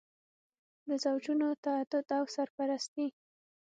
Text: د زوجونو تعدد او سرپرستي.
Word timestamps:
د 0.87 0.89
زوجونو 1.03 1.47
تعدد 1.63 2.07
او 2.17 2.23
سرپرستي. 2.35 3.07